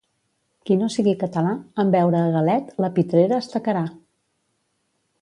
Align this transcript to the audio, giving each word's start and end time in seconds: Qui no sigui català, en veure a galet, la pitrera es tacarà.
Qui 0.69 0.77
no 0.79 0.87
sigui 0.93 1.13
català, 1.25 1.51
en 1.85 1.93
veure 1.97 2.23
a 2.23 2.33
galet, 2.39 2.75
la 2.87 2.93
pitrera 2.99 3.41
es 3.45 3.55
tacarà. 3.55 3.89